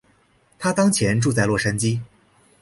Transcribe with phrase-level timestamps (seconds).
[0.57, 1.99] 她当前住在洛杉矶。